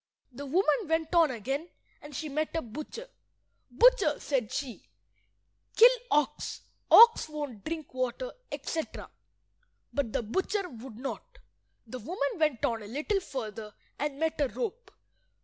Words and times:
The 0.31 0.47
woman 0.47 0.87
went 0.87 1.13
on 1.13 1.29
again, 1.29 1.69
and 2.01 2.15
she 2.15 2.27
met 2.27 2.55
a 2.55 2.61
butcher. 2.63 3.07
"Butcher," 3.69 4.19
said 4.19 4.51
she, 4.51 4.89
"kill 5.75 5.91
ox. 6.09 6.61
Ox 6.89 7.29
won't 7.29 7.63
drink 7.63 7.93
water," 7.93 8.31
etc. 8.51 9.11
But 9.93 10.11
the 10.11 10.23
butcher 10.23 10.67
would 10.67 10.97
not. 10.97 11.37
The 11.85 11.99
woman 11.99 12.39
went 12.39 12.65
on 12.65 12.81
a 12.81 12.87
little 12.87 13.19
further, 13.19 13.75
and 13.99 14.17
met 14.19 14.41
a 14.41 14.47
rope. 14.47 14.89